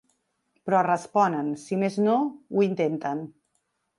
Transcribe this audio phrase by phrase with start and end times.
[0.69, 3.21] Però responen, si més no ho intenten.